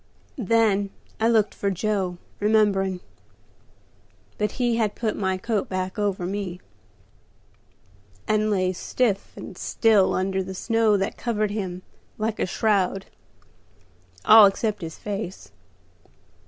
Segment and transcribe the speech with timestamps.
[0.39, 3.01] Then I looked for Joe, remembering;
[4.39, 6.59] but he had put my coat back over me,
[8.27, 11.83] and lay stiff and still under the snow that covered him
[12.17, 13.05] like a shroud,
[14.25, 15.51] all except his face.